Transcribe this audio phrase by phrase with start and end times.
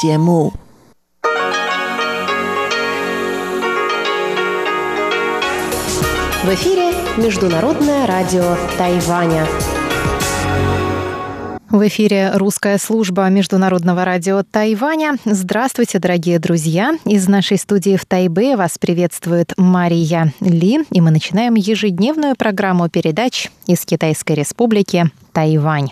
[0.00, 0.52] 节目。
[6.42, 9.46] В эфире Международное радио Тайваня.
[11.70, 15.16] В эфире русская служба Международного радио Тайваня.
[15.24, 16.98] Здравствуйте, дорогие друзья!
[17.04, 23.50] Из нашей студии в Тайбе вас приветствует Мария Ли, и мы начинаем ежедневную программу передач
[23.66, 25.90] из Китайской Республики Тайвань.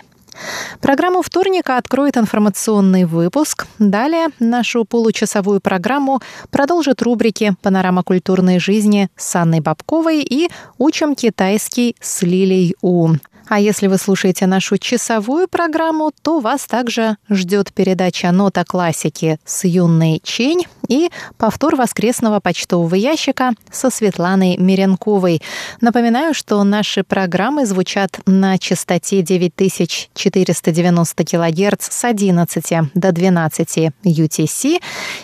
[0.81, 3.67] Программу вторника откроет информационный выпуск.
[3.79, 11.95] Далее нашу получасовую программу продолжит рубрики «Панорама культурной жизни» с Анной Бабковой и «Учим китайский
[11.99, 13.13] с Лилей У».
[13.49, 19.65] А если вы слушаете нашу часовую программу, то вас также ждет передача «Нота классики» с
[19.65, 25.41] юной Чень и повтор воскресного почтового ящика со Светланой Миренковой.
[25.81, 34.79] Напоминаю, что наши программы звучат на частоте 9490 кГц с 11 до 12 UTC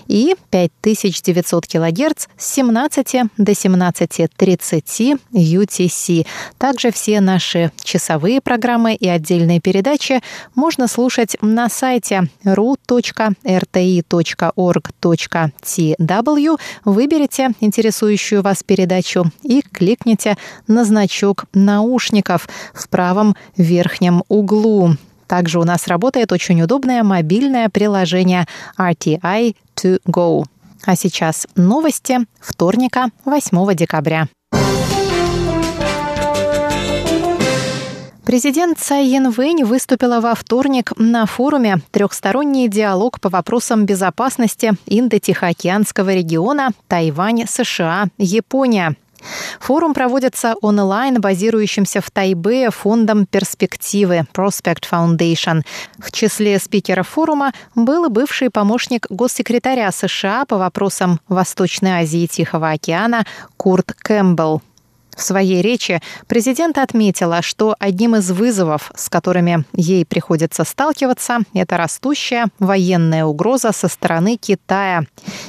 [0.07, 6.25] и 5900 кГц с 17 до 17.30 UTC.
[6.57, 10.21] Также все наши часовые часовые программы и отдельные передачи
[10.55, 12.89] можно слушать на сайте ru.rti.org.tw.
[16.85, 24.91] Выберите интересующую вас передачу и кликните на значок наушников в правом верхнем углу.
[25.27, 28.47] Также у нас работает очень удобное мобильное приложение
[28.79, 30.45] RTI To Go.
[30.85, 34.29] А сейчас новости вторника, 8 декабря.
[38.25, 46.71] Президент Цай Янвэнь выступила во вторник на форуме «Трехсторонний диалог по вопросам безопасности Индо-Тихоокеанского региона
[46.87, 48.95] Тайвань, США, Япония».
[49.59, 55.61] Форум проводится онлайн, базирующимся в Тайбе фондом перспективы Prospect Foundation.
[55.99, 62.71] В числе спикеров форума был бывший помощник госсекретаря США по вопросам Восточной Азии и Тихого
[62.71, 63.23] океана
[63.57, 64.63] Курт Кэмпбелл.
[65.15, 71.77] В своей речи президент отметила, что одним из вызовов, с которыми ей приходится сталкиваться, это
[71.77, 75.03] растущая военная угроза со стороны Китая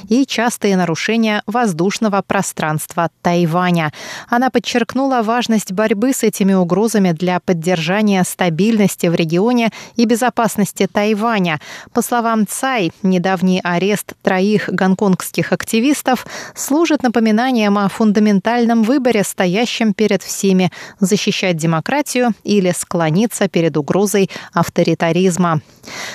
[0.07, 3.91] и частые нарушения воздушного пространства Тайваня.
[4.29, 11.59] Она подчеркнула важность борьбы с этими угрозами для поддержания стабильности в регионе и безопасности Тайваня.
[11.93, 16.25] По словам Цай, недавний арест троих гонконгских активистов
[16.55, 24.29] служит напоминанием о фундаментальном выборе стоящего стоящим перед всеми, защищать демократию или склониться перед угрозой
[24.53, 25.61] авторитаризма.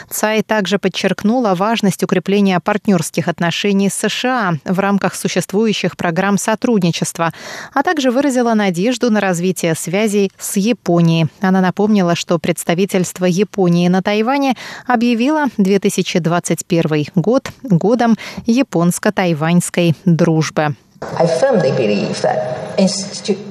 [0.08, 7.32] Цай также подчеркнула важность укрепления партнерских отношений с США в рамках существующих программ сотрудничества,
[7.74, 11.26] а также выразила надежду на развитие связей с Японией.
[11.40, 14.54] Она напомнила, что представительство Японии на Тайване
[14.86, 18.16] объявило 2021 год годом
[18.46, 20.76] японско-тайваньской дружбы.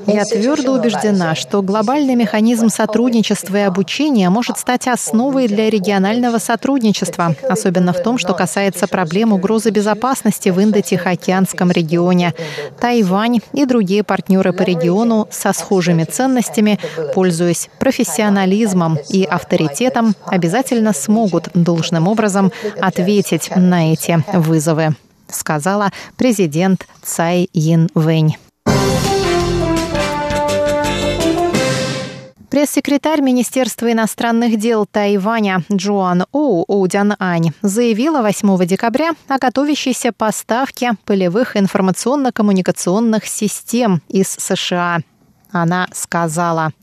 [0.07, 7.35] Я твердо убеждена, что глобальный механизм сотрудничества и обучения может стать основой для регионального сотрудничества,
[7.47, 12.33] особенно в том, что касается проблем угрозы безопасности в Индо-Тихоокеанском регионе.
[12.79, 16.79] Тайвань и другие партнеры по региону со схожими ценностями,
[17.13, 22.51] пользуясь профессионализмом и авторитетом, обязательно смогут должным образом
[22.81, 24.95] ответить на эти вызовы
[25.31, 28.37] сказала президент Цай Ин-Вэнь.
[32.49, 40.91] Пресс-секретарь Министерства иностранных дел Тайваня Джоан Оу Оудян Ань заявила 8 декабря о готовящейся поставке
[41.05, 44.99] полевых информационно-коммуникационных систем из США.
[45.53, 46.73] Она сказала–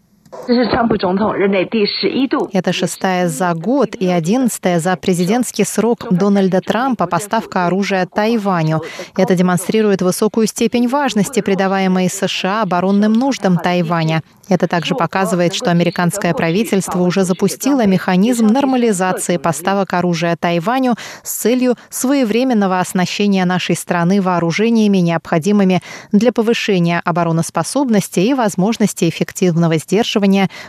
[2.52, 8.82] это шестая за год и одиннадцатая за президентский срок Дональда Трампа поставка оружия Тайваню.
[9.16, 14.22] Это демонстрирует высокую степень важности, придаваемой США оборонным нуждам Тайваня.
[14.48, 21.76] Это также показывает, что американское правительство уже запустило механизм нормализации поставок оружия Тайваню с целью
[21.90, 25.82] своевременного оснащения нашей страны вооружениями, необходимыми
[26.12, 30.17] для повышения обороноспособности и возможности эффективного сдерживания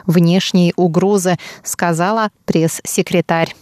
[0.05, 3.53] внешней угрозы, сказала пресс-секретарь.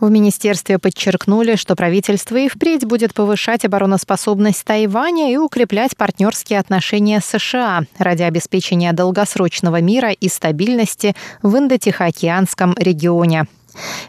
[0.00, 7.20] В министерстве подчеркнули, что правительство и впредь будет повышать обороноспособность Тайваня и укреплять партнерские отношения
[7.20, 13.46] с США ради обеспечения долгосрочного мира и стабильности в Индо-Тихоокеанском регионе.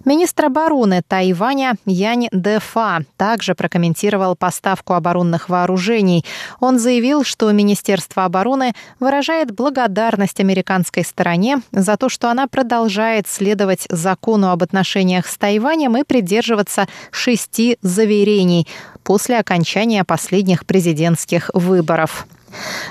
[0.05, 6.25] Министр обороны Тайваня Янь Дефа также прокомментировал поставку оборонных вооружений.
[6.59, 13.85] Он заявил, что Министерство обороны выражает благодарность американской стороне за то, что она продолжает следовать
[13.89, 18.67] закону об отношениях с Тайванем и придерживаться шести заверений
[19.03, 22.27] после окончания последних президентских выборов.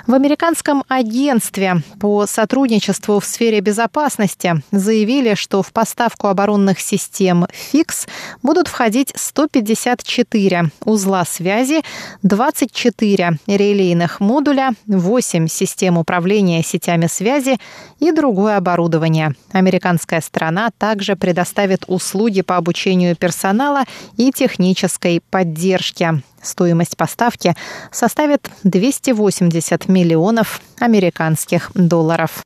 [0.06, 8.06] В американском агентстве по сотрудничеству в сфере безопасности заявили, что в поставку оборонных систем ФИКС
[8.42, 11.82] будут входить 154 узла связи,
[12.22, 17.58] 24 релейных модуля, 8 систем управления сетями связи
[17.98, 19.34] и другое оборудование.
[19.52, 23.84] Американская сторона также предоставит услуги по обучению персонала
[24.16, 26.22] и технической поддержки.
[26.42, 27.54] Стоимость поставки
[27.90, 32.42] составит 280 миллионов американских долларов.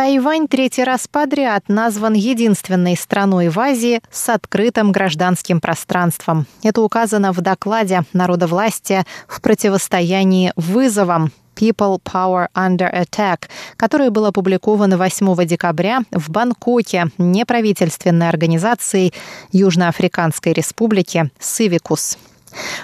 [0.00, 6.46] Тайвань третий раз подряд назван единственной страной в Азии с открытым гражданским пространством.
[6.62, 14.96] Это указано в докладе народовластия в противостоянии вызовам People Power Under Attack, который был опубликован
[14.96, 19.12] 8 декабря в Бангкоке неправительственной организацией
[19.52, 22.16] Южноафриканской республики Сивикус.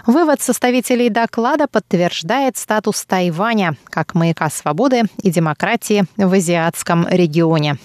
[0.06, 7.78] Вывод составителей доклада подтверждает статус Тайваня как маяка свободы и демократии в азиатском регионе.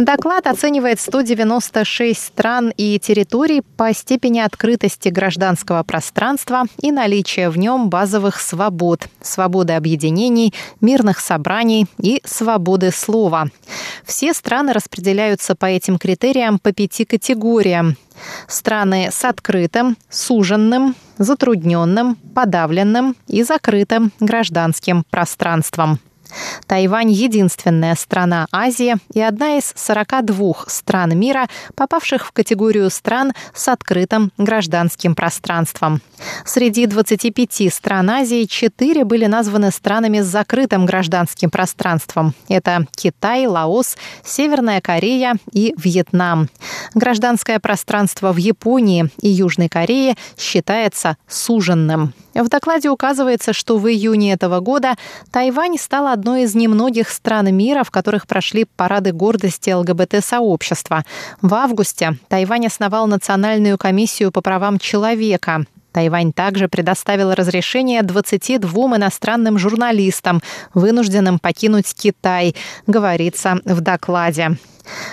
[0.00, 7.90] Доклад оценивает 196 стран и территорий по степени открытости гражданского пространства и наличия в нем
[7.90, 13.50] базовых свобод, свободы объединений, мирных собраний и свободы слова.
[14.06, 17.98] Все страны распределяются по этим критериям по пяти категориям.
[18.48, 26.00] Страны с открытым, суженным, затрудненным, подавленным и закрытым гражданским пространством.
[26.66, 33.68] Тайвань– единственная страна Азии и одна из 42 стран мира, попавших в категорию стран с
[33.68, 36.00] открытым гражданским пространством.
[36.44, 42.34] Среди 25 стран Азии 4 были названы странами с закрытым гражданским пространством.
[42.48, 46.48] Это Китай, Лаос, Северная Корея и Вьетнам.
[46.94, 52.14] Гражданское пространство в Японии и Южной Корее считается суженным.
[52.34, 54.94] В докладе указывается, что в июне этого года
[55.30, 61.04] Тайвань стала одной из немногих стран мира, в которых прошли парады гордости ЛГБТ-сообщества.
[61.42, 65.64] В августе Тайвань основал Национальную комиссию по правам человека.
[65.92, 70.40] Тайвань также предоставил разрешение 22 иностранным журналистам,
[70.72, 72.54] вынужденным покинуть Китай,
[72.86, 74.56] говорится в докладе.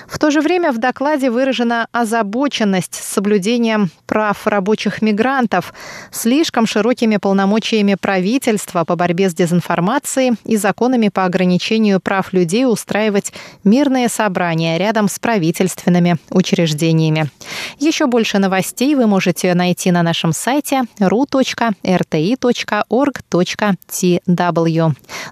[0.08, 5.72] В то же время в докладе выражена озабоченность с соблюдением прав рабочих мигрантов,
[6.10, 13.32] слишком широкими полномочиями правительства по борьбе с дезинформацией и законами по ограничению прав людей устраивать
[13.64, 17.30] мирные собрания рядом с правительственными учреждениями.
[17.78, 21.76] Еще больше новостей вы можете найти на нашем сайте ru.rti.org.tw.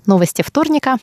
[0.05, 0.93] Новости вторника